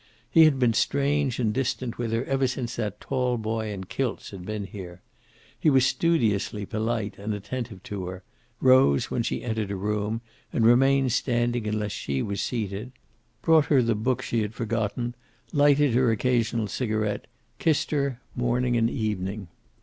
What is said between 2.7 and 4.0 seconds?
that tall boy in